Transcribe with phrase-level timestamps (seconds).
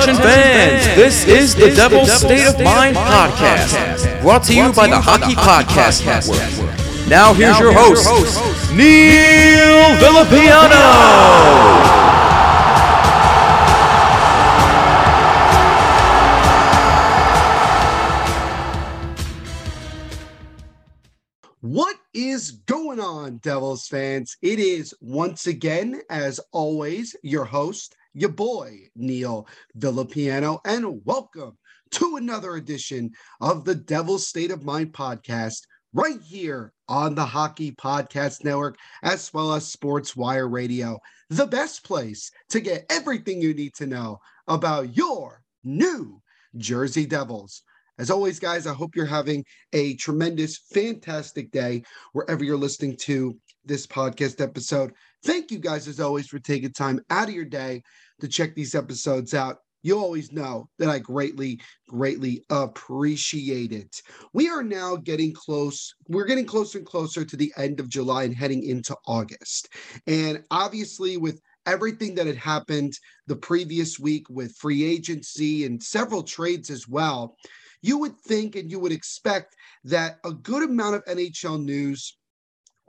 [0.00, 4.98] Attention fans, this is the Devil's State of Mind podcast, brought to you by the
[4.98, 6.40] Hockey Podcast Network.
[7.06, 8.08] Now here's your host,
[8.72, 10.80] Neil Villapiano.
[21.60, 24.38] What is going on, Devils fans?
[24.40, 29.46] It is once again, as always, your host, your boy, Neil
[29.78, 31.56] Villapiano, and welcome
[31.92, 35.60] to another edition of the Devil's State of Mind podcast,
[35.92, 41.84] right here on the Hockey Podcast Network, as well as Sports Wire Radio, the best
[41.84, 46.20] place to get everything you need to know about your new
[46.56, 47.62] Jersey Devils.
[47.98, 53.36] As always, guys, I hope you're having a tremendous, fantastic day wherever you're listening to
[53.64, 54.94] this podcast episode.
[55.24, 57.82] Thank you guys, as always, for taking time out of your day
[58.20, 59.58] to check these episodes out.
[59.82, 64.02] You always know that I greatly, greatly appreciate it.
[64.34, 65.94] We are now getting close.
[66.08, 69.68] We're getting closer and closer to the end of July and heading into August.
[70.06, 72.92] And obviously, with everything that had happened
[73.26, 77.36] the previous week with free agency and several trades as well,
[77.82, 82.18] you would think and you would expect that a good amount of NHL news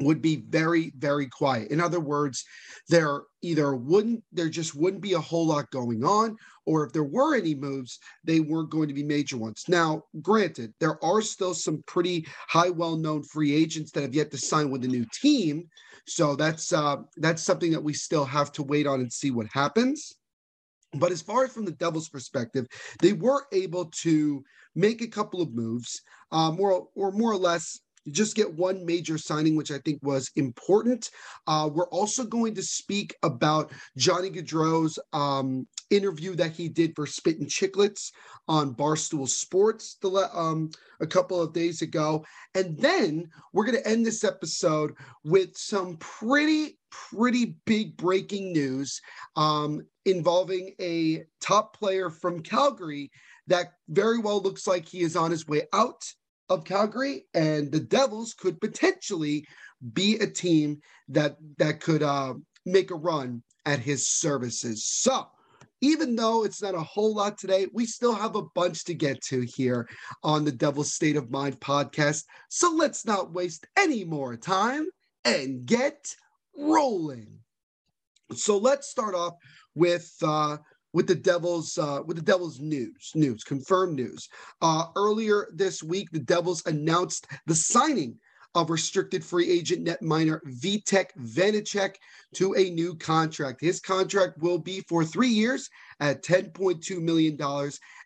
[0.02, 1.72] would be very very quiet.
[1.72, 2.44] In other words
[2.90, 6.36] there either wouldn't there just wouldn't be a whole lot going on
[6.66, 9.64] or if there were any moves they weren't going to be major ones.
[9.68, 14.32] Now granted there are still some pretty high well known free agents that have yet
[14.32, 15.68] to sign with a new team.
[16.08, 19.48] So that's uh that's something that we still have to wait on and see what
[19.54, 20.14] happens.
[20.94, 22.68] But as far as from the Devils' perspective,
[23.00, 24.44] they were able to
[24.76, 27.80] make a couple of moves, um, or, or more or less
[28.10, 31.10] just get one major signing, which I think was important.
[31.48, 37.06] Uh, we're also going to speak about Johnny Gaudreau's um, interview that he did for
[37.06, 38.12] Spittin' Chiclets
[38.48, 42.26] on Barstool Sports the, um, a couple of days ago.
[42.56, 49.00] And then we're going to end this episode with some pretty, pretty big breaking news
[49.36, 53.12] um, involving a top player from Calgary
[53.48, 56.04] that very well looks like he is on his way out
[56.54, 59.46] of Calgary, and the Devils could potentially
[59.94, 62.34] be a team that that could uh,
[62.66, 64.88] make a run at his services.
[64.88, 65.28] So,
[65.82, 69.22] even though it's not a whole lot today, we still have a bunch to get
[69.24, 69.88] to here
[70.24, 72.26] on the Devil's State of Mind podcast.
[72.50, 74.88] So let's not waste any more time
[75.26, 76.16] and get
[76.58, 77.40] rolling.
[78.34, 79.34] So let's start off
[79.74, 80.58] with uh,
[80.94, 84.28] with the Devils uh, with the Devils news news confirmed news.
[84.62, 88.18] Uh, earlier this week, the Devils announced the signing
[88.54, 91.96] of restricted free agent netminder Vitek Vanecek
[92.34, 93.62] to a new contract.
[93.62, 95.70] His contract will be for three years
[96.00, 97.38] at $10.2 million,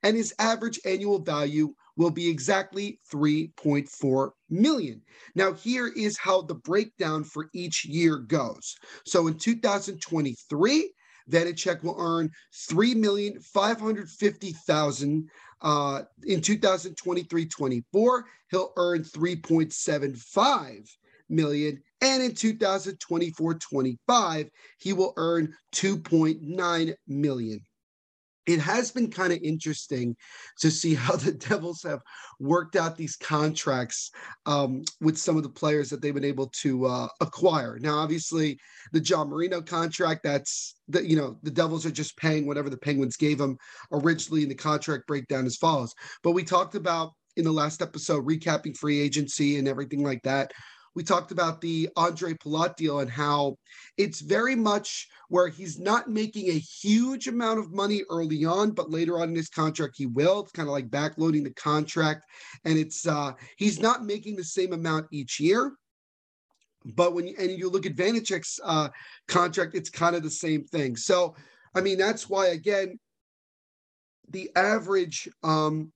[0.03, 5.02] and his average annual value will be exactly 3.4 million.
[5.34, 8.75] Now, here is how the breakdown for each year goes.
[9.06, 10.91] So in 2023,
[11.30, 15.30] Vanecek will earn three million five hundred fifty thousand.
[15.62, 20.90] Uh, in 2023-24, he'll earn 3.75
[21.30, 27.59] million, and in 2024-25, he will earn 2.9 million
[28.46, 30.16] it has been kind of interesting
[30.60, 32.02] to see how the Devils have
[32.40, 34.12] worked out these contracts
[34.46, 37.80] um, with some of the players that they've been able to uh, acquire.
[37.80, 38.60] Now, obviously,
[38.92, 42.78] the John Marino contract, that's the, you know, the Devils are just paying whatever the
[42.78, 43.58] Penguins gave them
[43.92, 45.94] originally in the contract breakdown as follows.
[46.24, 50.52] But we talked about in the last episode recapping free agency and everything like that
[50.96, 53.58] we talked about the Andre Palat deal and how
[53.97, 58.90] it's very much where he's not making a huge amount of money early on, but
[58.90, 60.40] later on in his contract he will.
[60.42, 62.24] It's kind of like backloading the contract,
[62.64, 65.74] and it's uh, he's not making the same amount each year.
[66.86, 68.90] But when you, and you look at Vanecek's uh,
[69.28, 70.96] contract, it's kind of the same thing.
[70.96, 71.36] So,
[71.74, 73.00] I mean, that's why again,
[74.30, 75.91] the average um,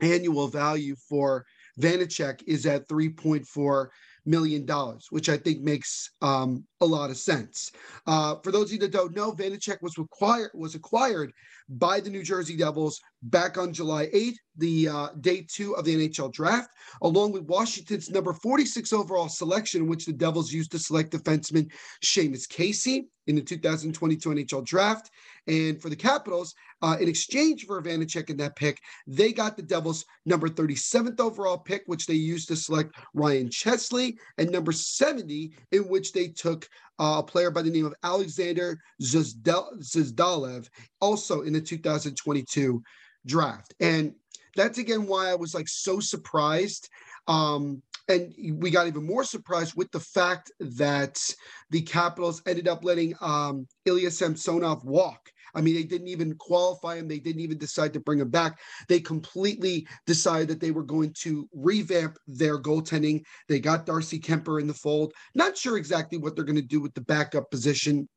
[0.00, 1.44] annual value for
[1.78, 3.88] Vanecek is at 3.4
[4.28, 7.72] million dollars, which I think makes um, a lot of sense.
[8.06, 11.32] Uh, for those of you that don't know, Vanecek was required was acquired
[11.68, 15.94] by the New Jersey Devils back on July 8th, the uh, day two of the
[15.94, 16.70] NHL draft,
[17.02, 21.70] along with Washington's number 46 overall selection, which the Devils used to select defenseman
[22.04, 25.10] Seamus Casey in the 2022 NHL draft.
[25.48, 29.62] And for the Capitals, uh, in exchange for Vanecek in that pick, they got the
[29.62, 35.54] Devils' number 37th overall pick, which they used to select Ryan Chesley, and number 70,
[35.72, 36.68] in which they took
[36.98, 40.68] uh, a player by the name of Alexander Suzdalev,
[41.00, 42.82] also in the 2022
[43.26, 43.74] draft.
[43.80, 44.14] And
[44.54, 46.88] that's again why I was like so surprised.
[47.26, 51.22] Um, and we got even more surprised with the fact that
[51.70, 55.30] the Capitals ended up letting um, Ilya Samsonov walk.
[55.58, 57.08] I mean, they didn't even qualify him.
[57.08, 58.60] They didn't even decide to bring him back.
[58.88, 63.24] They completely decided that they were going to revamp their goaltending.
[63.48, 65.12] They got Darcy Kuemper in the fold.
[65.34, 68.08] Not sure exactly what they're going to do with the backup position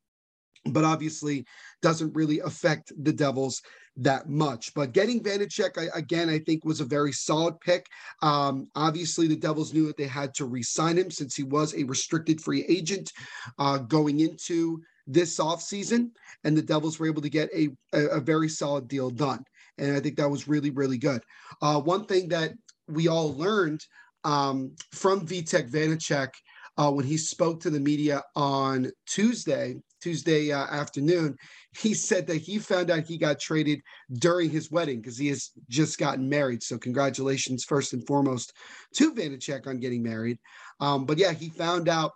[0.66, 1.44] but obviously
[1.82, 3.64] doesn't really affect the Devils
[3.98, 4.74] that much.
[4.76, 7.88] But getting Vanecek, I, again, I think was a very solid pick.
[8.22, 11.84] Um, obviously, the Devils knew that they had to re-sign him since he was a
[11.84, 13.12] restricted free agent
[13.58, 16.12] uh, going into this offseason,
[16.44, 19.44] and the Devils were able to get a, a, a, very solid deal done.
[19.77, 21.21] And I think that was really, really good.
[21.62, 22.53] Uh, one thing that
[22.88, 23.81] we all learned
[24.24, 26.30] um, from Vitek Vanecek
[26.77, 31.38] uh, when he spoke to the media on Tuesday Tuesday uh, afternoon,
[31.77, 33.80] he said that he found out he got traded
[34.13, 36.63] during his wedding because he has just gotten married.
[36.63, 38.51] So congratulations, first and foremost,
[38.95, 40.39] to Vanecek on getting married.
[40.80, 42.12] Um, but yeah, he found out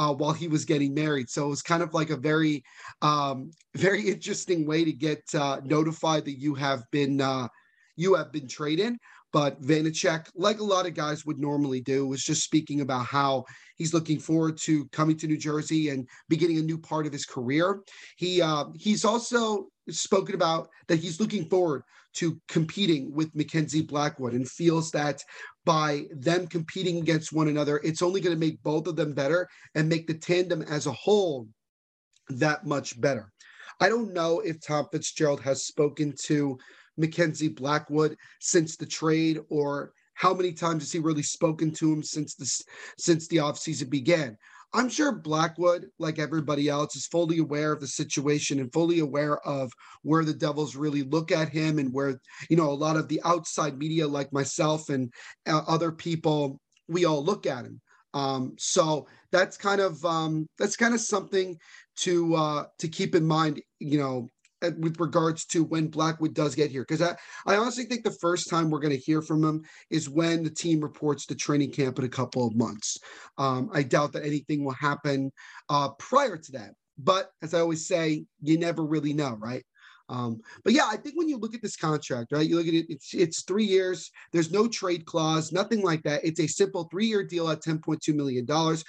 [0.00, 1.28] uh, while he was getting married.
[1.28, 2.64] So it was kind of like a very,
[3.02, 7.48] um, very interesting way to get uh, notified that you have been uh,
[7.96, 8.94] you have been traded.
[9.32, 13.44] But Vanecek, like a lot of guys would normally do, was just speaking about how
[13.76, 17.26] he's looking forward to coming to New Jersey and beginning a new part of his
[17.26, 17.82] career.
[18.16, 21.82] He uh, he's also spoken about that he's looking forward
[22.12, 25.22] to competing with Mackenzie Blackwood and feels that
[25.64, 29.48] by them competing against one another, it's only going to make both of them better
[29.74, 31.48] and make the tandem as a whole
[32.28, 33.32] that much better.
[33.80, 36.58] I don't know if Tom Fitzgerald has spoken to
[36.96, 42.02] Mackenzie Blackwood since the trade, or how many times has he really spoken to him
[42.02, 42.62] since this
[42.98, 44.36] since the offseason began?
[44.72, 49.38] I'm sure Blackwood, like everybody else, is fully aware of the situation and fully aware
[49.46, 49.72] of
[50.02, 53.20] where the Devils really look at him and where, you know, a lot of the
[53.24, 55.12] outside media, like myself and
[55.48, 57.80] uh, other people, we all look at him.
[58.14, 61.56] Um, so that's kind of um, that's kind of something
[61.98, 64.28] to uh, to keep in mind, you know,
[64.62, 66.82] with regards to when Blackwood does get here.
[66.82, 67.16] Because I,
[67.46, 70.50] I honestly think the first time we're going to hear from him is when the
[70.50, 72.98] team reports to training camp in a couple of months.
[73.38, 75.32] Um, I doubt that anything will happen
[75.68, 76.74] uh, prior to that.
[76.98, 79.64] But as I always say, you never really know, right?
[80.10, 82.74] Um, but yeah, I think when you look at this contract, right, you look at
[82.74, 84.10] it, it's it's three years.
[84.32, 86.24] There's no trade clause, nothing like that.
[86.24, 88.84] It's a simple three-year deal at 10.2 million dollars.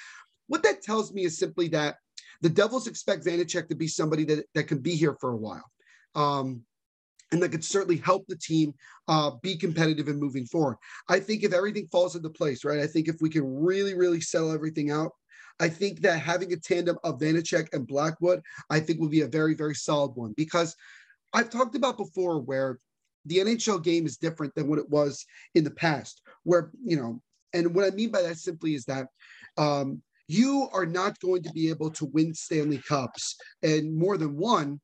[0.48, 1.98] What that tells me is simply that
[2.42, 5.70] the Devils expect Vanecek to be somebody that, that can be here for a while.
[6.16, 6.64] Um,
[7.32, 8.74] and that could certainly help the team
[9.08, 10.78] uh, be competitive and moving forward.
[11.08, 12.80] I think if everything falls into place, right?
[12.80, 15.12] I think if we can really, really settle everything out,
[15.60, 19.28] I think that having a tandem of Vanecek and Blackwood, I think will be a
[19.28, 20.76] very, very solid one because
[21.34, 22.80] I've talked about before where
[23.26, 27.22] the NHL game is different than what it was in the past, where, you know,
[27.54, 29.08] and what I mean by that simply is that
[29.58, 34.38] um, you are not going to be able to win Stanley Cups and more than
[34.38, 34.80] one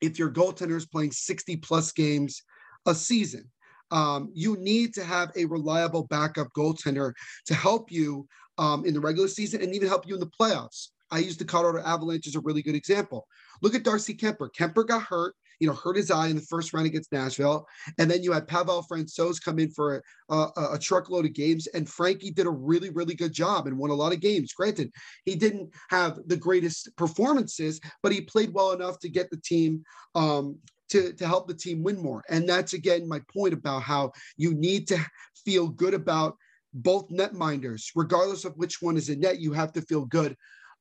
[0.00, 2.42] if your goaltender is playing 60 plus games
[2.86, 3.50] a season.
[3.90, 7.12] Um, you need to have a reliable backup goaltender
[7.46, 10.88] to help you um, in the regular season and even help you in the playoffs.
[11.10, 13.26] I use the Colorado Avalanche as a really good example.
[13.60, 14.48] Look at Darcy Kuemper.
[14.58, 17.66] Kuemper got hurt you know, hurt his eye in the first round against Nashville.
[17.98, 21.66] And then you had Pavel Francouz come in for a, a, a, truckload of games.
[21.68, 24.52] And Frankie did a really, really good job and won a lot of games.
[24.52, 24.92] Granted,
[25.24, 29.82] he didn't have the greatest performances, but he played well enough to get the team
[30.14, 30.58] um,
[30.90, 32.22] to, to help the team win more.
[32.28, 34.98] And that's again my point about how you need to
[35.44, 36.36] feel good about
[36.74, 40.36] both netminders, regardless of which one is in net, you have to feel good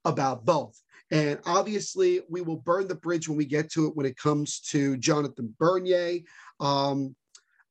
[0.05, 0.81] about both.
[1.11, 4.59] And obviously, we will burn the bridge when we get to it when it comes
[4.71, 6.19] to Jonathan Bernier.
[6.59, 7.15] Um,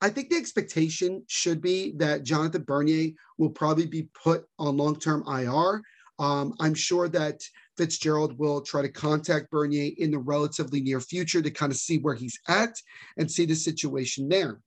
[0.01, 4.99] I think the expectation should be that Jonathan Bernier will probably be put on long
[4.99, 5.83] term IR.
[6.19, 7.41] Um, I'm sure that
[7.77, 11.99] Fitzgerald will try to contact Bernier in the relatively near future to kind of see
[11.99, 12.75] where he's at
[13.17, 14.61] and see the situation there.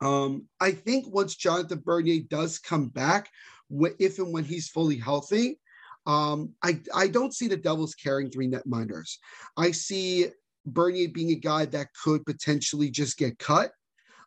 [0.00, 3.28] Um, I think once Jonathan Bernier does come back
[3.98, 5.58] if and when he's fully healthy.
[6.06, 9.16] Um, I I don't see the Devils carrying three netminders.
[9.56, 10.26] I see
[10.66, 13.72] Bernier being a guy that could potentially just get cut.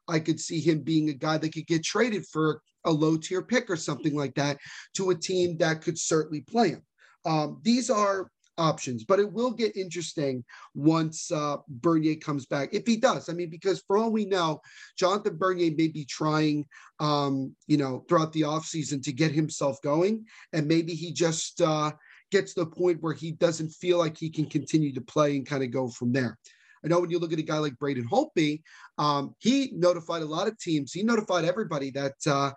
[0.07, 3.41] I could see him being a guy that could get traded for a low tier
[3.41, 4.57] pick or something like that
[4.95, 6.83] to a team that could certainly play him.
[7.25, 12.73] Um, these are options, but it will get interesting once uh, Bernier comes back.
[12.73, 14.61] If he does, I mean, because for all we know,
[14.97, 16.65] Jonathan Bernier may be trying,
[16.99, 20.25] um, you know, throughout the offseason to get himself going.
[20.53, 21.91] And maybe he just uh,
[22.31, 25.45] gets to the point where he doesn't feel like he can continue to play and
[25.45, 26.37] kind of go from there.
[26.83, 28.61] I know when you look at a guy like Braden Holtby,
[28.97, 30.93] um, he notified a lot of teams.
[30.93, 32.51] He notified everybody that uh,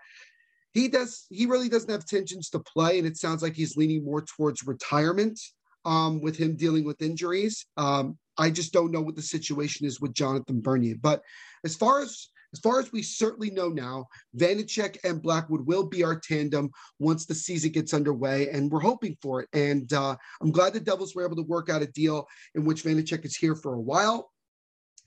[0.73, 1.27] he does.
[1.31, 4.67] He really doesn't have intentions to play, and it sounds like he's leaning more towards
[4.67, 5.41] retirement
[5.85, 7.67] um, with him dealing with injuries.
[7.77, 10.97] Um, I just don't know what the situation is with Jonathan Bernier.
[11.01, 11.23] But
[11.65, 14.07] as far as as far as we certainly know now,
[14.37, 19.17] Vanecek and Blackwood will be our tandem once the season gets underway, and we're hoping
[19.23, 19.49] for it.
[19.53, 22.83] And uh, I'm glad the Devils were able to work out a deal in which
[22.83, 24.33] Vanecek is here for a while.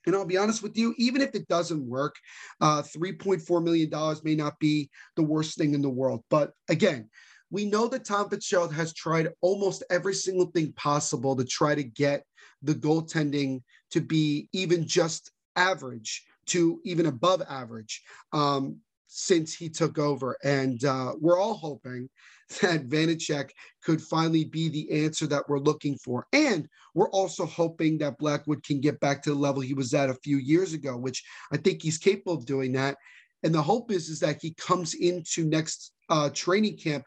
[0.05, 2.15] And I'll be honest with you, even if it doesn't work,
[2.61, 3.89] uh, $3.4 million
[4.23, 6.23] may not be the worst thing in the world.
[6.29, 7.09] But again,
[7.53, 11.83] we know that Tom Fitzgerald has tried almost every single thing possible to try to
[11.83, 12.23] get
[12.63, 19.99] the goaltending to be even just average to even above average um, since he took
[19.99, 20.35] over.
[20.43, 22.09] And uh, we're all hoping
[22.63, 23.51] that Vanecek
[23.83, 26.25] could finally be the answer that we're looking for.
[26.33, 30.09] And we're also hoping that Blackwood can get back to the level he was at
[30.09, 32.97] a few years ago, which I think he's capable of doing that.
[33.43, 37.03] And the hope is, is that he comes into next uh, training camp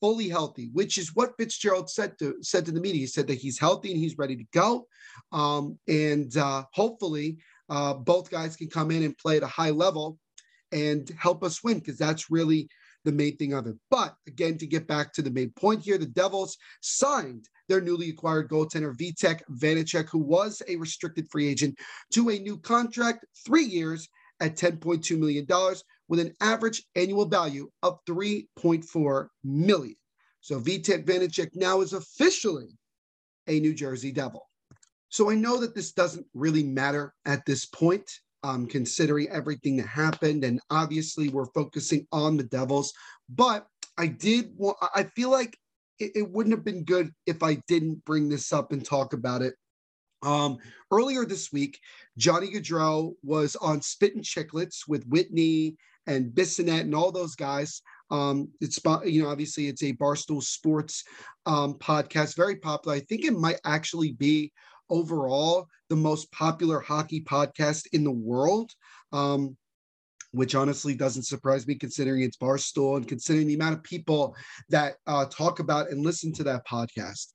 [0.00, 3.00] fully healthy, which is what Fitzgerald said to said to the media.
[3.00, 4.86] He said that he's healthy and he's ready to go,
[5.32, 7.38] um, and uh, hopefully
[7.68, 10.18] uh, both guys can come in and play at a high level
[10.72, 12.68] and help us win because that's really
[13.04, 13.76] the main thing of it.
[13.90, 18.10] But again, to get back to the main point here, the Devils signed their newly
[18.10, 21.78] acquired goaltender Vitek Vanecek, who was a restricted free agent,
[22.12, 24.08] to a new contract, three years
[24.40, 25.46] at $10.2 million,
[26.08, 29.96] with an average annual value of 3.4 million.
[30.40, 32.78] So Vitek Vanecek now is officially
[33.46, 34.48] a New Jersey Devil.
[35.10, 38.10] So I know that this doesn't really matter at this point,
[38.42, 40.44] um, considering everything that happened.
[40.44, 42.92] And obviously, we're focusing on the Devils.
[43.28, 45.56] But I did want, I feel like
[45.98, 49.42] it, it wouldn't have been good if I didn't bring this up and talk about
[49.42, 49.54] it.
[50.22, 50.58] Um,
[50.90, 51.78] earlier this week,
[52.16, 55.76] Johnny Gaudreau was on Spittin' Chiclets with Whitney
[56.08, 57.82] and Bissonnette and all those guys.
[58.10, 61.04] Um, it's you know obviously it's a Barstool Sports
[61.46, 62.96] um, podcast, very popular.
[62.96, 64.52] I think it might actually be
[64.90, 68.72] overall the most popular hockey podcast in the world.
[69.12, 69.56] Um,
[70.32, 74.36] which honestly doesn't surprise me considering it's Barstool and considering the amount of people
[74.68, 77.28] that uh, talk about and listen to that podcast.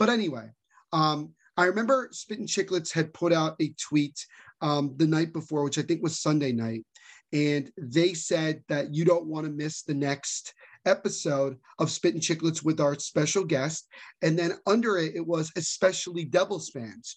[0.00, 0.48] But anyway,
[0.92, 4.26] um, I remember Spittin' Chiclets had put out a tweet
[4.62, 6.84] um, the night before, which I think was Sunday night,
[7.32, 10.54] and they said that you don't want to miss the next
[10.86, 13.86] episode of Spittin' Chiclets with our special guest.
[14.22, 17.16] And then under it, it was especially Devils fans.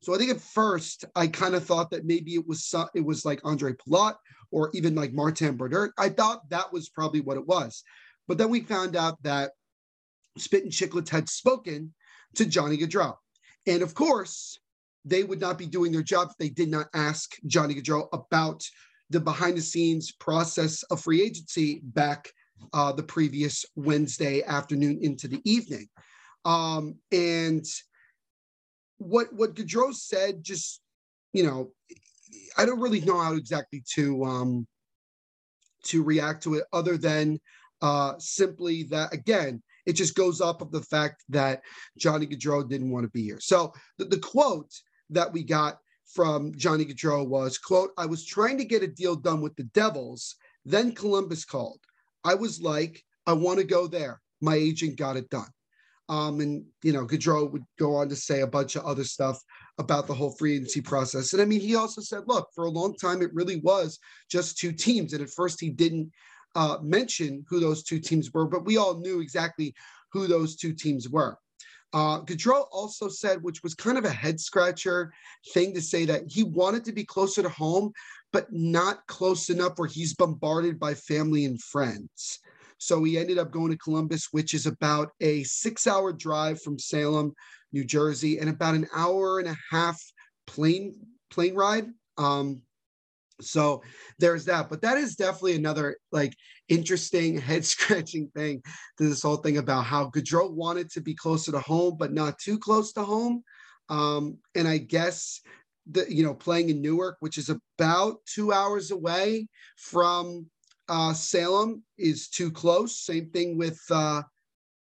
[0.00, 3.24] So I think at first I kind of thought that maybe it was it was
[3.24, 4.16] like Andre Palat
[4.50, 5.92] or even like Martin Brodeur.
[5.96, 7.84] I thought that was probably what it was.
[8.26, 9.52] But then we found out that
[10.38, 11.94] Spittin' Chiclets had spoken
[12.34, 13.14] to Johnny Gaudreau.
[13.66, 14.58] And of course,
[15.04, 18.64] they would not be doing their job if they did not ask Johnny Gaudreau about
[19.12, 22.28] the behind the scenes process of free agency back
[22.72, 25.88] uh, the previous Wednesday afternoon into the evening.
[26.44, 27.64] Um, and
[28.98, 30.80] what what Gaudreau said, just
[31.32, 31.72] you know,
[32.56, 34.66] I don't really know how exactly to um,
[35.84, 37.38] to react to it, other than
[37.82, 41.62] uh, simply that again, it just goes up of the fact that
[41.98, 43.40] Johnny Gaudreau didn't want to be here.
[43.40, 44.72] So the, the quote
[45.10, 45.78] that we got
[46.12, 49.64] from Johnny Gaudreau was, quote, I was trying to get a deal done with the
[49.64, 50.36] Devils.
[50.64, 51.80] Then Columbus called.
[52.24, 54.20] I was like, I want to go there.
[54.40, 55.48] My agent got it done.
[56.08, 59.40] Um, and you know, Gaudreau would go on to say a bunch of other stuff
[59.78, 61.32] about the whole free agency process.
[61.32, 64.58] And I mean, he also said, look, for a long time, it really was just
[64.58, 65.12] two teams.
[65.12, 66.12] And at first, he didn't
[66.54, 69.74] uh, mention who those two teams were, but we all knew exactly
[70.12, 71.38] who those two teams were.
[71.92, 75.12] Uh, Gaudreau also said, which was kind of a head scratcher
[75.52, 77.92] thing to say, that he wanted to be closer to home,
[78.32, 82.40] but not close enough where he's bombarded by family and friends.
[82.78, 86.78] So he ended up going to Columbus, which is about a six hour drive from
[86.78, 87.34] Salem,
[87.72, 90.02] New Jersey, and about an hour and a half
[90.46, 90.94] plane
[91.30, 91.86] plane ride.
[92.18, 92.62] Um,
[93.42, 93.82] So
[94.18, 94.68] there's that.
[94.70, 96.34] But that is definitely another like
[96.68, 98.62] interesting head scratching thing
[98.98, 102.38] to this whole thing about how Gaudreau wanted to be closer to home, but not
[102.38, 103.42] too close to home.
[103.88, 105.40] Um, and I guess
[105.90, 110.46] the you know playing in Newark, which is about two hours away from
[110.88, 113.00] uh, Salem, is too close.
[113.00, 114.22] Same thing with uh,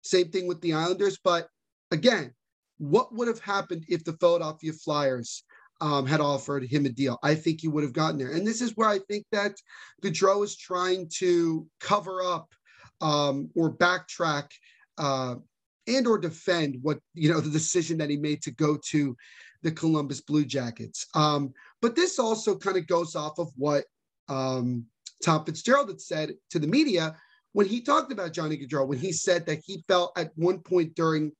[0.02, 1.18] same thing with the Islanders.
[1.22, 1.48] But
[1.90, 2.34] again,
[2.78, 5.44] what would have happened if the Philadelphia Flyers
[5.80, 7.18] um, had offered him a deal?
[7.22, 8.30] I think he would have gotten there.
[8.32, 9.54] And this is where I think that
[10.02, 12.48] Gaudreau is trying to cover up
[13.00, 14.48] um, or backtrack
[14.98, 15.36] uh,
[15.86, 19.16] and or defend what you know the decision that he made to go to
[19.62, 21.06] the Columbus Blue Jackets.
[21.14, 23.84] Um, but this also kind of goes off of what
[24.28, 24.84] um,
[25.24, 27.16] Tom Fitzgerald had said to the media
[27.52, 30.94] when he talked about Johnny Gaudreau, when he said that he felt at one point
[30.94, 31.32] during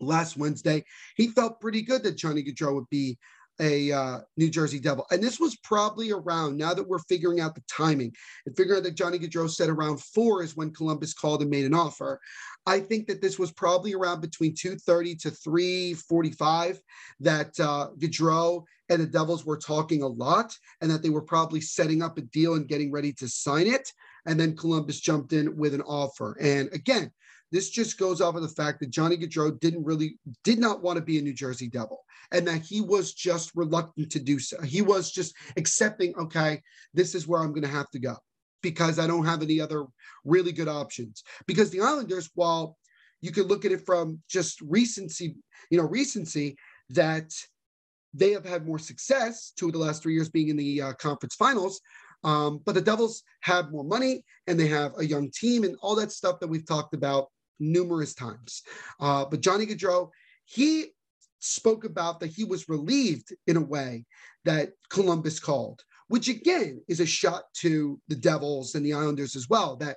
[0.00, 0.84] last Wednesday,
[1.16, 3.18] he felt pretty good that Johnny Gaudreau would be
[3.60, 5.06] a uh, New Jersey Devil.
[5.10, 8.84] And this was probably around, now that we're figuring out the timing and figuring out
[8.84, 12.20] that Johnny Gaudreau said around four is when Columbus called and made an offer.
[12.66, 16.80] I think that this was probably around between 230 to 345
[17.20, 21.60] that uh, Gaudreau and the Devils were talking a lot and that they were probably
[21.60, 23.92] setting up a deal and getting ready to sign it.
[24.26, 26.36] And then Columbus jumped in with an offer.
[26.40, 27.12] And again,
[27.52, 30.96] this just goes off of the fact that Johnny Gaudreau didn't really did not want
[30.96, 34.60] to be a New Jersey Devil, and that he was just reluctant to do so.
[34.62, 36.60] He was just accepting, okay,
[36.94, 38.16] this is where I'm going to have to go
[38.62, 39.86] because I don't have any other
[40.24, 41.22] really good options.
[41.46, 42.76] Because the Islanders, while
[43.20, 45.36] you could look at it from just recency,
[45.70, 46.56] you know, recency
[46.90, 47.30] that
[48.12, 50.92] they have had more success two of the last three years being in the uh,
[50.94, 51.80] conference finals.
[52.24, 55.94] Um, but the Devils have more money and they have a young team and all
[55.96, 58.62] that stuff that we've talked about numerous times.
[59.00, 60.10] Uh, but Johnny Gaudreau,
[60.44, 60.86] he
[61.40, 64.04] spoke about that he was relieved in a way
[64.44, 69.48] that Columbus called, which again is a shot to the Devils and the Islanders as
[69.48, 69.76] well.
[69.76, 69.96] That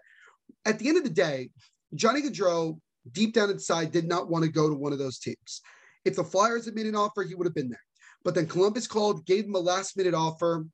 [0.65, 1.51] at the end of the day,
[1.95, 2.79] Johnny Gaudreau,
[3.11, 5.61] deep down inside, did not want to go to one of those teams.
[6.05, 7.79] If the Flyers had made an offer, he would have been there.
[8.23, 10.65] But then Columbus called, gave him a last minute offer,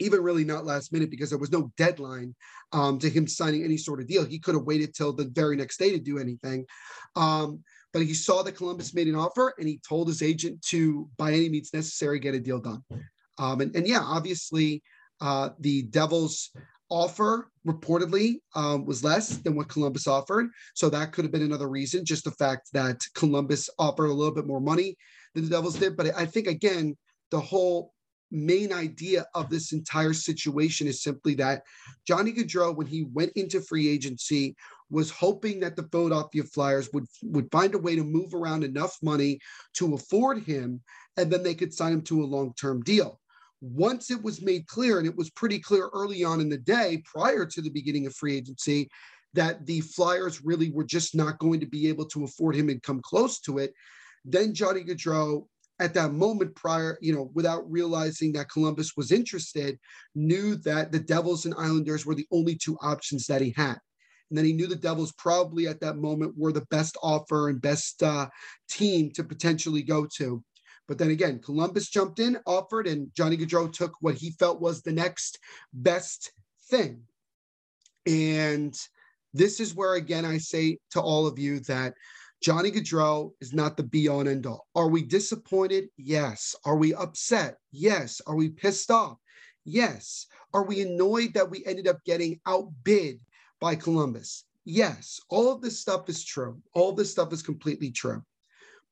[0.00, 2.34] even really not last minute because there was no deadline
[2.72, 4.24] um, to him signing any sort of deal.
[4.24, 6.66] He could have waited till the very next day to do anything.
[7.16, 11.08] Um, but he saw that Columbus made an offer and he told his agent to,
[11.16, 12.82] by any means necessary, get a deal done.
[13.38, 14.82] Um, and, and, yeah, obviously,
[15.20, 16.50] uh, the Devils'
[16.90, 20.50] offer reportedly um, was less than what Columbus offered.
[20.74, 24.34] So that could have been another reason, just the fact that Columbus offered a little
[24.34, 24.96] bit more money
[25.34, 25.96] than the Devils did.
[25.96, 26.96] But I think, again,
[27.30, 27.92] the whole
[28.30, 31.62] main idea of this entire situation is simply that
[32.06, 34.56] Johnny Gaudreau, when he went into free agency,
[34.90, 38.96] was hoping that the Philadelphia Flyers would would find a way to move around enough
[39.02, 39.38] money
[39.74, 40.80] to afford him,
[41.16, 43.20] and then they could sign him to a long term deal.
[43.60, 47.02] Once it was made clear, and it was pretty clear early on in the day,
[47.04, 48.88] prior to the beginning of free agency,
[49.34, 52.82] that the Flyers really were just not going to be able to afford him and
[52.82, 53.74] come close to it.
[54.24, 55.46] Then Johnny Gaudreau
[55.80, 59.78] at that moment prior, you know, without realizing that Columbus was interested,
[60.14, 63.78] knew that the Devils and Islanders were the only two options that he had.
[64.30, 67.62] And then he knew the Devils probably at that moment were the best offer and
[67.62, 68.28] best uh,
[68.68, 70.42] team to potentially go to.
[70.86, 74.82] But then again, Columbus jumped in, offered, and Johnny Gaudreau took what he felt was
[74.82, 75.38] the next
[75.72, 76.32] best
[76.70, 77.02] thing.
[78.06, 78.74] And
[79.34, 81.94] this is where, again, I say to all of you that
[82.40, 84.66] Johnny Gaudreau is not the be and end all.
[84.74, 85.88] Are we disappointed?
[85.96, 86.54] Yes.
[86.64, 87.56] Are we upset?
[87.72, 88.20] Yes.
[88.26, 89.18] Are we pissed off?
[89.64, 90.26] Yes.
[90.54, 93.20] Are we annoyed that we ended up getting outbid
[93.60, 94.44] by Columbus?
[94.64, 95.20] Yes.
[95.30, 96.60] All of this stuff is true.
[96.74, 98.22] All this stuff is completely true.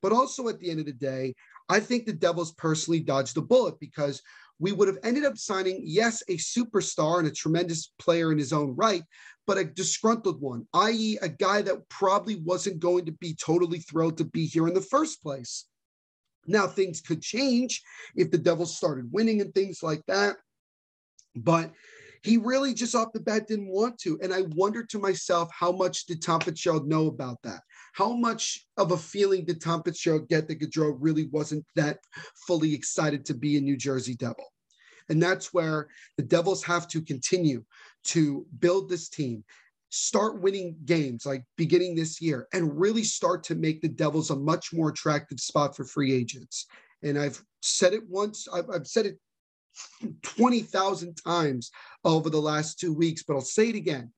[0.01, 1.33] But also at the end of the day,
[1.69, 4.21] I think the Devils personally dodged a bullet because
[4.59, 8.53] we would have ended up signing, yes, a superstar and a tremendous player in his
[8.53, 9.03] own right,
[9.47, 14.17] but a disgruntled one, i.e., a guy that probably wasn't going to be totally thrilled
[14.17, 15.65] to be here in the first place.
[16.45, 17.81] Now, things could change
[18.15, 20.35] if the Devils started winning and things like that.
[21.35, 21.71] But
[22.23, 24.19] he really just off the bat didn't want to.
[24.21, 27.61] And I wondered to myself, how much did Tom Fitzgerald know about that?
[27.93, 31.99] How much of a feeling did Tom Fitzgerald get that Gaudreau really wasn't that
[32.47, 34.45] fully excited to be a New Jersey Devil?
[35.09, 37.63] And that's where the Devils have to continue
[38.07, 39.43] to build this team,
[39.89, 44.35] start winning games like beginning this year, and really start to make the Devils a
[44.35, 46.65] much more attractive spot for free agents.
[47.03, 49.17] And I've said it once, I've, I've said it
[50.23, 51.71] 20,000 times
[52.03, 54.11] over the last two weeks, but I'll say it again.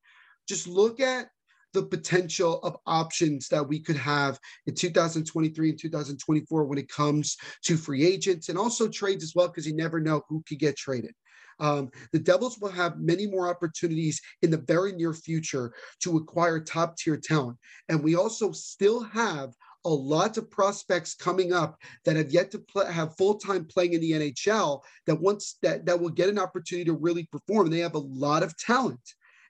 [0.48, 1.28] Just look at
[1.72, 7.36] the potential of options that we could have in 2023 and 2024 when it comes
[7.64, 10.76] to free agents and also trades as well, because you never know who could get
[10.76, 11.14] traded.
[11.60, 16.58] Um, the Devils will have many more opportunities in the very near future to acquire
[16.60, 17.58] top tier talent.
[17.88, 22.58] And we also still have a lot of prospects coming up that have yet to
[22.58, 26.38] play, have full time playing in the NHL that once that, that will get an
[26.38, 27.70] opportunity to really perform.
[27.70, 29.00] They have a lot of talent.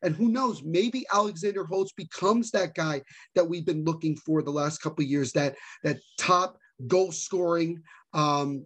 [0.02, 3.02] And who knows, maybe Alexander Holtz becomes that guy
[3.34, 7.82] that we've been looking for the last couple years, that that top goal scoring,
[8.14, 8.64] um,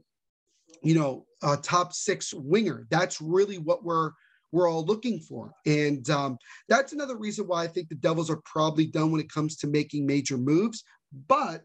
[0.85, 2.87] you know, uh, top six winger.
[2.91, 4.13] That's really what we're
[4.53, 5.51] we're all looking for.
[5.67, 9.33] And um, that's another reason why I think the Devils are probably done when it
[9.33, 10.85] comes to making major moves,
[11.27, 11.65] but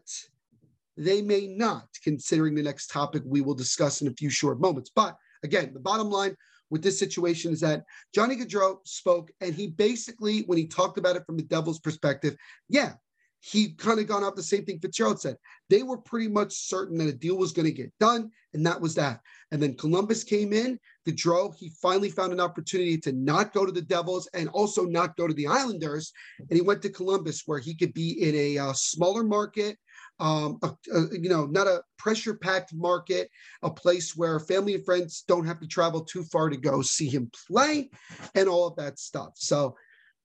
[0.96, 4.90] they may not, considering the next topic we will discuss in a few short moments.
[4.94, 6.34] But again, the bottom line
[6.70, 11.14] with this situation is that Johnny Gaudreau spoke, and he basically, when he talked about
[11.14, 12.36] it from the Devils' perspective,
[12.68, 12.94] yeah,
[13.40, 15.36] he kind of gone off the same thing Fitzgerald said.
[15.70, 18.80] They were pretty much certain that a deal was going to get done, and that
[18.80, 19.20] was that.
[19.50, 23.72] And then Columbus came in, Gaudreau, he finally found an opportunity to not go to
[23.72, 26.12] the Devils and also not go to the Islanders.
[26.38, 29.78] And he went to Columbus, where he could be in a uh, smaller market,
[30.18, 33.30] um, a, a, you know, not a pressure packed market,
[33.62, 37.08] a place where family and friends don't have to travel too far to go see
[37.08, 37.90] him play
[38.34, 39.32] and all of that stuff.
[39.36, 39.74] So,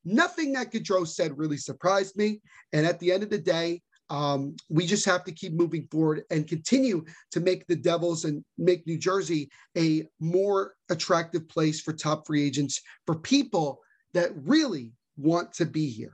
[0.05, 2.41] nothing that Gaudreau said really surprised me.
[2.73, 6.23] And at the end of the day, um, we just have to keep moving forward
[6.29, 11.91] and continue to make the Devils and make New Jersey a more attractive place for
[11.91, 13.81] top free agents, for people
[14.13, 16.13] that really want to be here.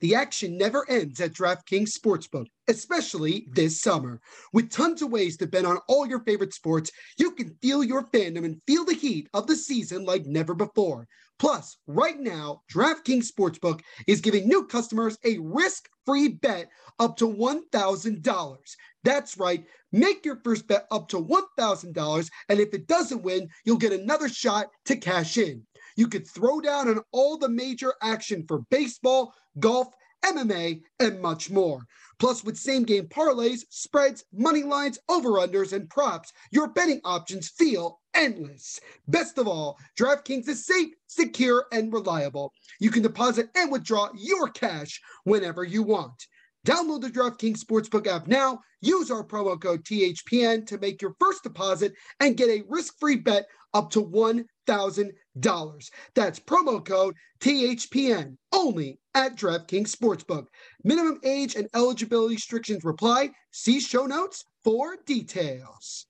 [0.00, 4.20] The action never ends at DraftKings Sportsbook, especially this summer.
[4.52, 8.02] With tons of ways to bet on all your favorite sports, you can feel your
[8.08, 11.06] fandom and feel the heat of the season like never before.
[11.38, 16.68] Plus, right now, DraftKings Sportsbook is giving new customers a risk free bet
[16.98, 18.56] up to $1,000.
[19.02, 23.76] That's right, make your first bet up to $1,000, and if it doesn't win, you'll
[23.76, 25.62] get another shot to cash in.
[25.96, 29.88] You could throw down on all the major action for baseball, golf,
[30.24, 31.86] MMA, and much more.
[32.18, 37.48] Plus, with same game parlays, spreads, money lines, over unders, and props, your betting options
[37.48, 38.78] feel endless.
[39.08, 42.52] Best of all, DraftKings is safe, secure, and reliable.
[42.80, 46.26] You can deposit and withdraw your cash whenever you want.
[46.66, 48.60] Download the DraftKings Sportsbook app now.
[48.80, 53.16] Use our promo code THPN to make your first deposit and get a risk free
[53.16, 55.90] bet up to $1,000.
[56.14, 60.46] That's promo code THPN only at DraftKings Sportsbook.
[60.82, 63.30] Minimum age and eligibility restrictions apply.
[63.50, 66.06] See show notes for details.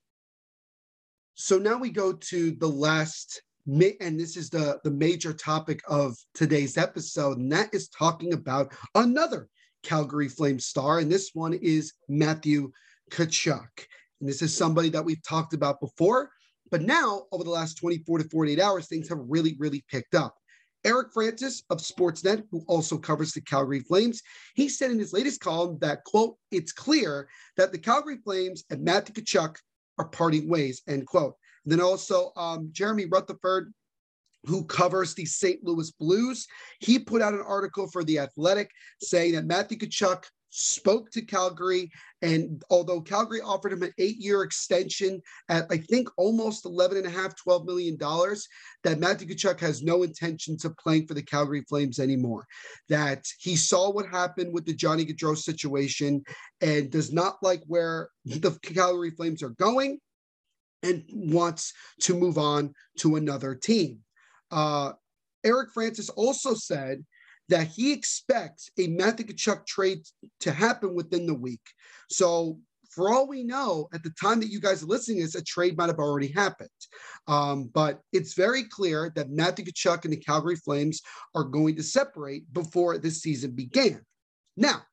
[1.35, 6.15] So now we go to the last and this is the the major topic of
[6.35, 9.49] today's episode and that is talking about another
[9.81, 12.71] Calgary Flame star and this one is Matthew
[13.11, 13.87] Tkachuk.
[14.19, 16.29] And this is somebody that we've talked about before
[16.71, 20.35] but now, over the last 24 to 48 hours, things have really, really picked up.
[20.85, 24.21] Eric Francis of Sportsnet, who also covers the Calgary Flames,
[24.53, 28.83] he said in his latest column that, quote, it's clear that the Calgary Flames and
[28.83, 29.55] Matthew Tkachuk
[29.97, 31.35] are parting ways, end quote.
[31.65, 33.73] And then also um, Jeremy Rutherford,
[34.45, 35.63] who covers the St.
[35.63, 36.45] Louis Blues,
[36.79, 38.69] he put out an article for The Athletic
[39.01, 40.23] saying that Matthew Tkachuk
[40.55, 41.91] spoke to Calgary.
[42.21, 47.05] And although Calgary offered him an eight year extension at, I think, almost 11 and
[47.05, 48.47] a half, 12 million dollars,
[48.83, 52.47] that Matthew Tkachuk has no intentions of playing for the Calgary Flames anymore.
[52.87, 56.23] That he saw what happened with the Johnny Gaudreau situation
[56.61, 59.99] and does not like where the Calgary Flames are going
[60.83, 63.99] and wants to move on to another team.
[64.51, 64.93] Uh,
[65.43, 67.03] Eric Francis also said
[67.49, 69.99] that he expects a Matthew Tkachuk trade
[70.41, 71.61] to happen within the week.
[72.09, 72.59] So
[72.95, 75.77] for all we know, at the time that you guys are listening this, a trade
[75.77, 76.69] might have already happened.
[77.27, 81.01] Um, but it's very clear that Matthew Tkachuk and the Calgary Flames
[81.35, 84.01] are going to separate before this season began.
[84.55, 84.83] Now,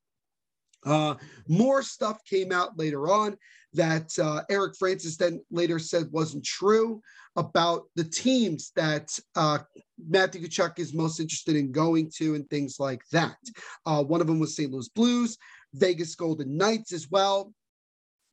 [0.85, 1.15] uh,
[1.49, 3.37] more stuff came out later on
[3.75, 7.01] that uh, Eric Francis then later said wasn't true
[7.37, 9.59] about the teams that uh,
[10.07, 13.37] Matthew Tkachuk is most interested in going to and things like that.
[13.87, 14.71] Uh, one of them was St.
[14.71, 15.39] Louis Blues,
[15.73, 17.53] Vegas Golden Knights as well,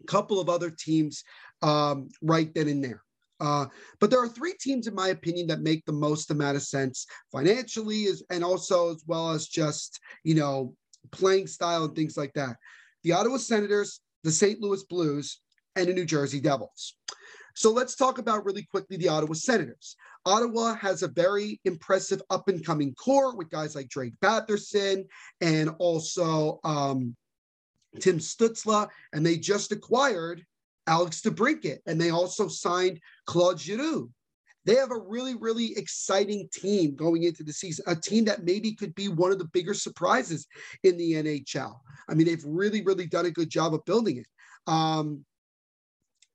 [0.01, 1.23] a couple of other teams
[1.61, 3.03] um, right then and there.
[3.39, 3.67] Uh,
[4.01, 7.05] but there are three teams, in my opinion, that make the most amount of sense
[7.31, 10.75] financially, as, and also as well as just you know
[11.11, 12.55] playing style and things like that.
[13.03, 14.59] The Ottawa Senators, the St.
[14.59, 15.39] Louis Blues,
[15.75, 16.95] and the New Jersey Devils.
[17.55, 19.95] So let's talk about really quickly the Ottawa Senators.
[20.25, 25.05] Ottawa has a very impressive up and coming core with guys like Drake Batherson
[25.41, 27.15] and also um,
[27.99, 30.45] Tim Stützle, and they just acquired
[30.87, 34.09] Alex DeBrincat, and they also signed Claude Giroux.
[34.69, 38.75] They have a really, really exciting team going into the season, a team that maybe
[38.75, 40.45] could be one of the bigger surprises
[40.83, 41.73] in the NHL.
[42.07, 44.27] I mean, they've really, really done a good job of building it.
[44.71, 45.25] Um,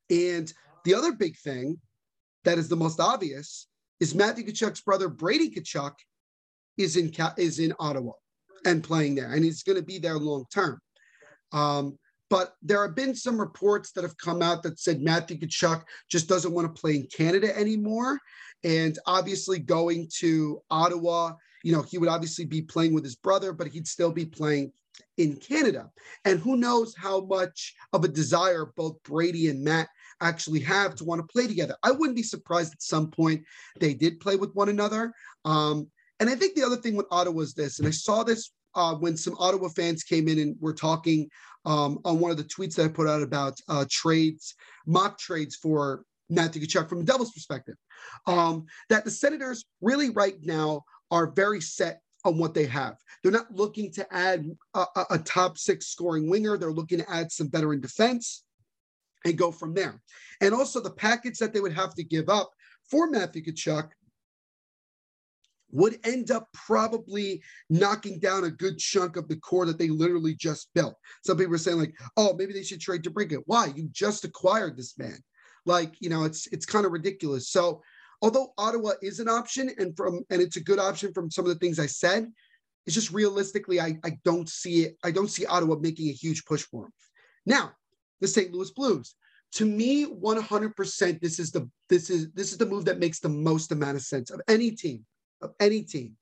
[0.09, 0.51] and
[0.83, 1.79] the other big thing
[2.43, 3.67] that is the most obvious
[4.01, 5.93] is Matthew Tkachuk's brother Brady Tkachuk
[6.77, 8.11] is in is in Ottawa
[8.65, 10.81] and playing there, and he's going to be there long term.
[11.53, 11.97] Um,
[12.29, 16.27] but there have been some reports that have come out that said Matthew Tkachuk just
[16.27, 18.19] doesn't want to play in Canada anymore,
[18.63, 21.33] and obviously going to Ottawa,
[21.63, 24.71] you know, he would obviously be playing with his brother, but he'd still be playing
[25.17, 25.89] in Canada.
[26.23, 29.87] And who knows how much of a desire both Brady and Matt
[30.21, 31.75] actually have to want to play together.
[31.83, 33.43] I wouldn't be surprised at some point
[33.79, 35.13] they did play with one another.
[35.43, 38.51] Um, and I think the other thing with Ottawa is this, and I saw this
[38.75, 41.29] uh, when some Ottawa fans came in and were talking
[41.65, 45.55] um, on one of the tweets that I put out about uh, trades, mock trades
[45.55, 47.75] for Matthew Tkachuk from the Devils' perspective,
[48.27, 52.97] um, that the Senators really right now are very set on what they have.
[53.21, 56.57] They're not looking to add a, a, top six scoring winger.
[56.57, 58.43] They're looking to add some veteran defense
[59.23, 60.01] and go from there.
[60.41, 62.49] And also the package that they would have to give up
[62.89, 63.89] for Matthew Tkachuk
[65.75, 70.33] would end up probably knocking down a good chunk of the core that they literally
[70.33, 70.95] just built.
[71.23, 73.43] Some people are saying like, oh, maybe they should trade DeBrincat.
[73.45, 73.71] Why?
[73.75, 75.17] You just acquired this man.
[75.65, 77.49] Like, you know, it's it's kind of ridiculous.
[77.49, 77.81] So
[78.21, 81.49] although Ottawa is an option and from and it's a good option from some of
[81.49, 82.31] the things I said,
[82.85, 84.97] it's just realistically, I, I don't see it.
[85.03, 86.93] I don't see Ottawa making a huge push for him.
[87.45, 87.71] Now,
[88.21, 88.51] the St.
[88.51, 89.15] Louis Blues.
[89.53, 93.29] To me, 100%, this is the this is this is the move that makes the
[93.29, 95.05] most amount of sense of any team,
[95.41, 96.15] of any team.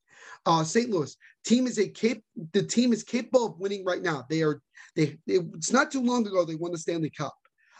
[0.45, 0.89] Uh, St.
[0.89, 2.17] Louis team is a cap.
[2.54, 4.26] The team is capable of winning right now.
[4.30, 4.62] They are.
[4.95, 5.36] They, they.
[5.56, 7.36] It's not too long ago they won the Stanley Cup.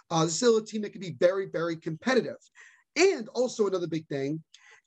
[0.10, 2.38] Uh, this is a team that can be very, very competitive.
[2.96, 4.44] And also another big thing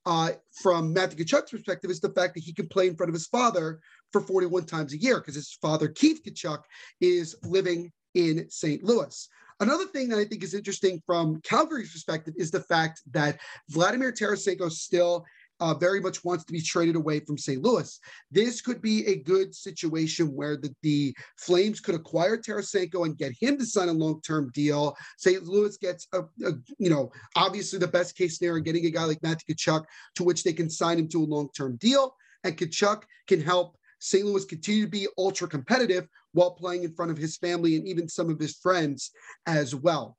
[0.06, 3.14] uh, from Matthew Tkachuk's perspective is the fact that he can play in front of
[3.14, 3.80] his father
[4.12, 6.62] for 41 times a year because his father, Keith Tkachuk,
[7.00, 8.84] is living in St.
[8.84, 9.28] Louis.
[9.58, 14.12] Another thing that I think is interesting from Calgary's perspective is the fact that Vladimir
[14.12, 15.24] Tarasenko still
[15.60, 17.62] uh, very much wants to be traded away from St.
[17.62, 17.98] Louis.
[18.30, 23.32] This could be a good situation where the, the Flames could acquire Tarasenko and get
[23.38, 24.96] him to sign a long-term deal.
[25.18, 25.42] St.
[25.44, 29.22] Louis gets a, a, you know, obviously the best case scenario, getting a guy like
[29.22, 29.84] Matthew Tkachuk
[30.16, 32.14] to which they can sign him to a long-term deal.
[32.44, 34.24] And Tkachuk can help St.
[34.24, 38.08] Louis continue to be ultra competitive while playing in front of his family and even
[38.08, 39.10] some of his friends
[39.46, 40.16] as well.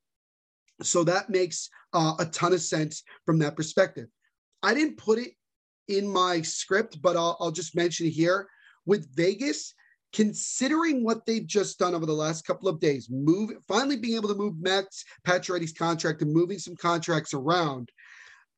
[0.82, 4.08] So that makes uh, a ton of sense from that perspective.
[4.64, 5.32] I didn't put it
[5.88, 8.48] in my script, but I'll, I'll just mention here
[8.86, 9.74] with Vegas,
[10.14, 14.30] considering what they've just done over the last couple of days, move finally being able
[14.30, 17.92] to move Max Pacioretty's contract and moving some contracts around.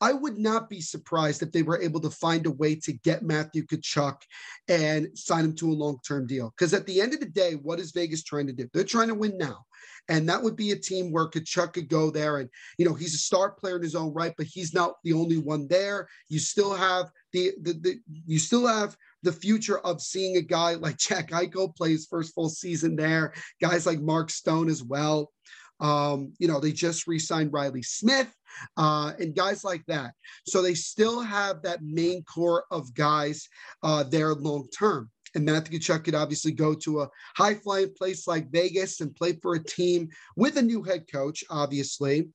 [0.01, 3.23] I would not be surprised if they were able to find a way to get
[3.23, 4.21] Matthew Tkachuk
[4.67, 6.53] and sign him to a long-term deal.
[6.57, 8.69] Because at the end of the day, what is Vegas trying to do?
[8.73, 9.65] They're trying to win now.
[10.07, 12.38] And that would be a team where Tkachuk could go there.
[12.38, 15.13] And, you know, he's a star player in his own right, but he's not the
[15.13, 16.07] only one there.
[16.29, 20.75] You still have the, the, the you still have the future of seeing a guy
[20.75, 25.31] like Jack Eichel play his first full season there, guys like Mark Stone as well.
[25.79, 28.33] Um, you know, they just re-signed Reilly Smith
[28.77, 30.13] uh, and guys like that.
[30.45, 33.47] So they still have that main core of guys
[33.83, 35.09] uh, there long term.
[35.35, 39.33] And Matthew Tkachuk could obviously go to a high flying place like Vegas and play
[39.41, 42.29] for a team with a new head coach, obviously.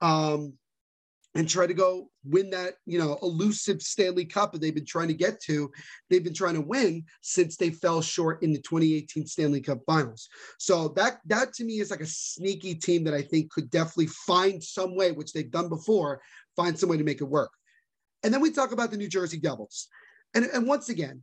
[0.00, 0.54] Um,
[1.36, 5.08] and try to go win that, you know, elusive Stanley Cup that they've been trying
[5.08, 5.70] to get to.
[6.08, 10.28] They've been trying to win since they fell short in the 2018 Stanley Cup Finals.
[10.58, 14.08] So that that to me is like a sneaky team that I think could definitely
[14.26, 16.20] find some way, which they've done before,
[16.56, 17.50] find some way to make it work.
[18.22, 19.88] And then we talk about the New Jersey Devils.
[20.34, 21.22] And, and once again,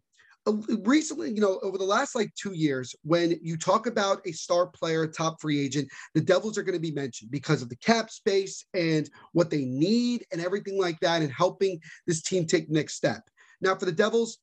[0.84, 4.67] recently, you know, over the last like two years, when you talk about a star
[4.67, 8.10] player, top free agent, the Devils are going to be mentioned because of the cap
[8.10, 12.95] space and what they need and everything like that, and helping this team take next
[12.95, 13.23] step.
[13.62, 14.39] Now, for the Devils,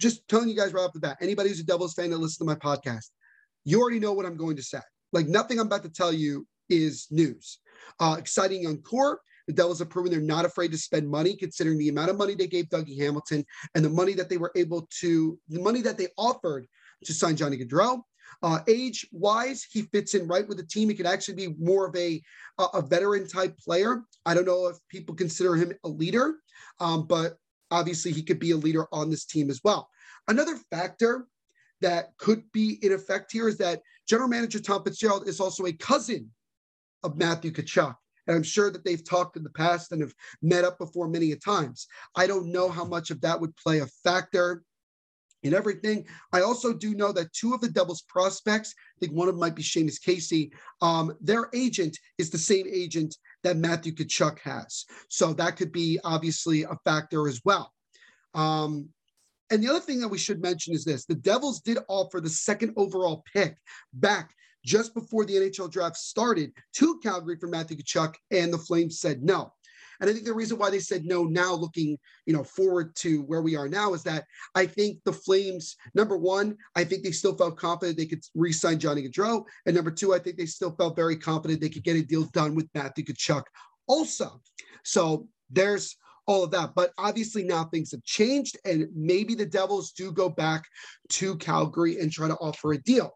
[0.00, 2.38] just telling you guys right off the bat, anybody who's a Devils fan that listens
[2.38, 3.10] to my podcast,
[3.64, 4.80] you already know what I'm going to say.
[5.12, 7.58] Like nothing I'm about to tell you is news.
[8.00, 9.20] Uh, exciting young core.
[9.48, 12.34] The Devils have proven they're not afraid to spend money, considering the amount of money
[12.34, 15.96] they gave Dougie Hamilton and the money that they were able to, the money that
[15.96, 16.66] they offered
[17.04, 18.02] to sign Johnny Gaudreau.
[18.42, 20.90] Uh, age wise, he fits in right with the team.
[20.90, 22.22] He could actually be more of a
[22.58, 24.02] a veteran type player.
[24.26, 26.34] I don't know if people consider him a leader,
[26.78, 27.38] um, but
[27.70, 29.88] obviously he could be a leader on this team as well.
[30.28, 31.26] Another factor
[31.80, 35.72] that could be in effect here is that general manager Tom Fitzgerald is also a
[35.72, 36.30] cousin
[37.02, 37.96] of Matthew Tkachuk.
[38.28, 41.32] And I'm sure that they've talked in the past and have met up before many
[41.32, 41.88] a times.
[42.14, 44.62] I don't know how much of that would play a factor
[45.42, 46.04] in everything.
[46.32, 49.40] I also do know that two of the Devils prospects, I think one of them
[49.40, 54.84] might be Seamus Casey, um, their agent is the same agent that Matthew Tkachuk has.
[55.08, 57.72] So that could be obviously a factor as well.
[58.34, 58.88] Um,
[59.50, 62.28] and the other thing that we should mention is this the Devils did offer the
[62.28, 63.56] second overall pick
[63.94, 64.34] back
[64.68, 69.22] just before the NHL draft started to Calgary for Matthew Tkachuk, and the Flames said
[69.22, 69.50] no.
[70.00, 73.22] And I think the reason why they said no now, looking you know forward to
[73.22, 77.12] where we are now, is that I think the Flames, number one, I think they
[77.12, 80.72] still felt confident they could re-sign Johnny Gaudreau, and number two, I think they still
[80.72, 83.44] felt very confident they could get a deal done with Matthew Tkachuk
[83.86, 84.40] also.
[84.84, 86.74] So there's all of that.
[86.74, 90.64] But obviously now things have changed, and maybe the Devils do go back
[91.14, 93.14] to Calgary and try to offer a deal.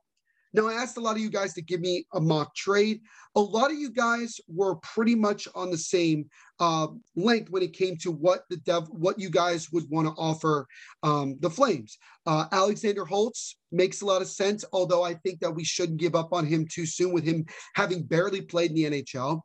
[0.54, 3.00] Now, I asked a lot of you guys to give me a mock trade.
[3.36, 6.28] A lot of you guys were pretty much on the same
[6.60, 10.14] uh, length when it came to what the dev, what you guys would want to
[10.20, 10.66] offer
[11.02, 11.96] um, the Flames.
[12.26, 16.14] Uh, Alexander Holtz makes a lot of sense, although I think that we shouldn't give
[16.14, 19.40] up on him too soon with him having barely played in the NHL.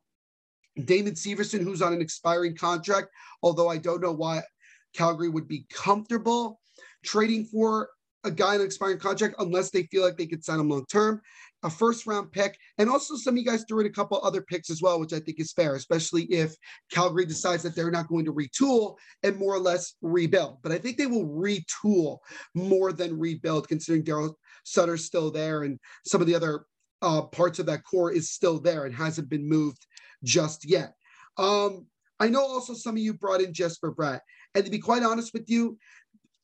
[0.84, 3.08] Damon Severson, who's on an expiring contract,
[3.42, 4.42] although I don't know why
[4.94, 6.60] Calgary would be comfortable
[7.04, 7.90] trading for
[8.24, 10.86] a guy on an expiring contract unless they feel like they could sign him long
[10.86, 11.20] term.
[11.64, 14.42] A first round pick, and also some of you guys threw in a couple other
[14.42, 16.54] picks as well, which I think is fair, especially if
[16.92, 20.58] Calgary decides that they're not going to retool and more or less rebuild.
[20.62, 22.18] But I think they will retool
[22.54, 26.64] more than rebuild, considering Daryl Sutter's still there and some of the other
[27.02, 29.84] uh, parts of that core is still there and hasn't been moved
[30.22, 30.94] just yet.
[31.38, 31.86] Um,
[32.20, 34.20] I know also some of you brought in Jesper Bratt.
[34.54, 35.78] And to be quite honest with you,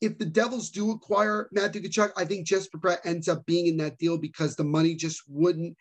[0.01, 3.77] if the Devils do acquire Matthew Tkachuk, I think Jesper Bratt ends up being in
[3.77, 5.75] that deal because the money just wouldn't,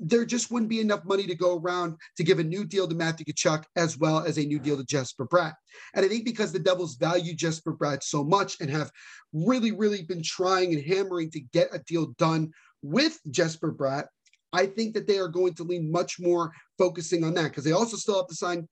[0.00, 2.94] there just wouldn't be enough money to go around to give a new deal to
[2.94, 5.54] Matthew Tkachuk as well as a new deal to Jesper Bratt.
[5.94, 8.90] And I think because the Devils value Jesper Bratt so much and have
[9.32, 14.06] really, really been trying and hammering to get a deal done with Jesper Bratt,
[14.52, 17.72] I think that they are going to lean much more focusing on that because they
[17.72, 18.68] also still have to sign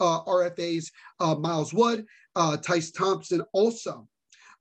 [0.00, 0.86] uh, RFAs
[1.20, 4.08] uh, Miles Wood, uh, Tyce Thompson also.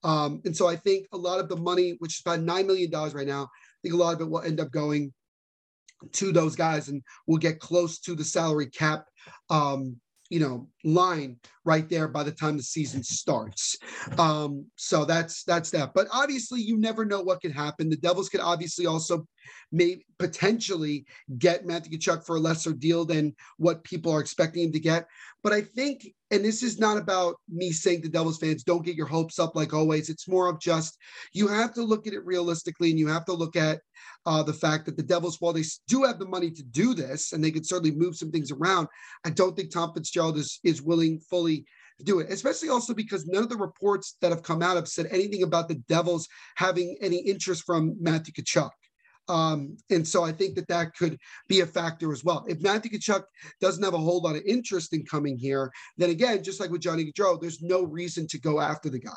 [0.04, 2.92] Um, and so I think a lot of the money, which is about $9 million
[2.92, 5.14] right now, I think a lot of it will end up going
[6.14, 9.06] to those guys and we'll get close to the salary cap.
[9.50, 9.98] Um,
[10.30, 13.78] you know line right there by the time the season starts.
[14.18, 15.94] Um so that's that's that.
[15.94, 17.90] But obviously you never know what could happen.
[17.90, 19.28] The devils could obviously also
[19.72, 21.06] may potentially
[21.38, 25.08] get Matthew Tkachuk for a lesser deal than what people are expecting him to get.
[25.44, 28.96] But i think and this is not about me saying to devils fans don't get
[28.96, 30.10] your hopes up like always.
[30.10, 30.98] It's more of just
[31.34, 33.82] you have to look at it realistically and you have to look at
[34.26, 37.34] uh, the fact that the devils while they do have the money to do this
[37.34, 38.88] and they could certainly move some things around
[39.26, 41.66] i don't think tom fitzgerald is is willing fully
[41.98, 44.88] to do it, especially also because none of the reports that have come out have
[44.88, 48.70] said anything about the Devils having any interest from Matthew Tkachuk.
[49.30, 51.18] Um, and so I think that that could
[51.50, 52.46] be a factor as well.
[52.48, 53.24] If Matthew Tkachuk
[53.60, 56.82] doesn't have a whole lot of interest in coming here, then again, just like with
[56.82, 59.12] Johnny Gaudreau, there's no reason to go after the guy.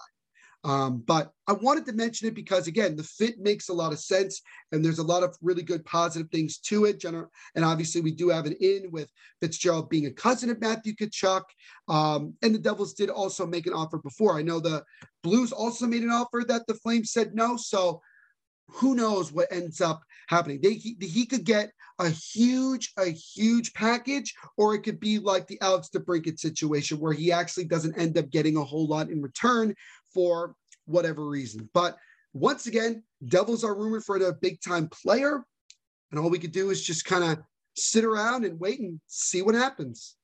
[0.62, 3.98] Um, but I wanted to mention it because again, the fit makes a lot of
[3.98, 4.42] sense,
[4.72, 7.02] and there's a lot of really good positive things to it.
[7.04, 11.42] And obviously we do have an in with Fitzgerald being a cousin of Matthew Tkachuk,
[11.88, 14.38] um, and the Devils did also make an offer before.
[14.38, 14.84] I know the
[15.22, 17.56] Blues also made an offer that the Flames said no.
[17.56, 18.02] So
[18.68, 20.60] who knows what ends up happening?
[20.62, 25.46] They, he, he could get a huge, a huge package, or it could be like
[25.46, 29.20] the Alex DeBrincat situation where he actually doesn't end up getting a whole lot in
[29.20, 29.74] return
[30.12, 30.54] for
[30.86, 31.68] whatever reason.
[31.74, 31.96] But
[32.32, 35.44] once again, Devils are rumored for a big time player.
[36.10, 37.38] And all we could do is just kind of
[37.76, 40.16] sit around and wait and see what happens.